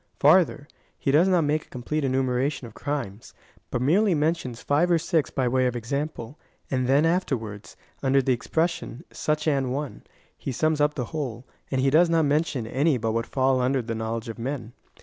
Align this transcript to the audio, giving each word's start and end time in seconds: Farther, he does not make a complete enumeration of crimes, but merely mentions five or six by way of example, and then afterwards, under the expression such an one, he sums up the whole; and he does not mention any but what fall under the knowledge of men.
Farther, 0.19 0.67
he 0.97 1.11
does 1.11 1.27
not 1.27 1.43
make 1.43 1.67
a 1.67 1.69
complete 1.69 2.03
enumeration 2.03 2.65
of 2.65 2.73
crimes, 2.73 3.35
but 3.69 3.83
merely 3.83 4.15
mentions 4.15 4.63
five 4.63 4.89
or 4.89 4.97
six 4.97 5.29
by 5.29 5.47
way 5.47 5.67
of 5.67 5.75
example, 5.75 6.39
and 6.71 6.87
then 6.87 7.05
afterwards, 7.05 7.77
under 8.01 8.19
the 8.19 8.33
expression 8.33 9.03
such 9.11 9.47
an 9.47 9.69
one, 9.69 10.01
he 10.35 10.51
sums 10.51 10.81
up 10.81 10.95
the 10.95 11.05
whole; 11.13 11.45
and 11.69 11.81
he 11.81 11.91
does 11.91 12.09
not 12.09 12.25
mention 12.25 12.65
any 12.65 12.97
but 12.97 13.11
what 13.11 13.27
fall 13.27 13.61
under 13.61 13.79
the 13.83 13.93
knowledge 13.93 14.27
of 14.27 14.39
men. 14.39 14.73